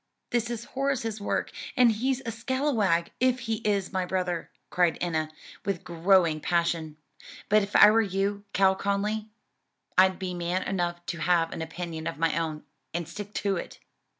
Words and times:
"This 0.31 0.49
is 0.49 0.65
Horace's 0.73 1.21
work, 1.21 1.51
and 1.77 1.91
he's 1.91 2.21
a 2.25 2.31
scalawag, 2.31 3.09
if 3.19 3.41
he 3.41 3.57
is 3.57 3.93
my 3.93 4.03
brother," 4.07 4.49
cried 4.71 4.97
Enna, 4.99 5.29
with 5.63 5.83
growing 5.83 6.39
passion, 6.39 6.97
"but 7.49 7.61
if 7.61 7.75
I 7.75 7.91
were 7.91 8.01
you, 8.01 8.43
Cal 8.51 8.73
Conly, 8.75 9.29
I'd 9.99 10.17
be 10.17 10.33
man 10.33 10.63
enough 10.63 11.05
to 11.05 11.19
have 11.19 11.51
an 11.53 11.61
opinion 11.61 12.07
of 12.07 12.17
my 12.17 12.35
own, 12.35 12.63
and 12.95 13.07
stick 13.07 13.31
to 13.35 13.57
it." 13.57 13.77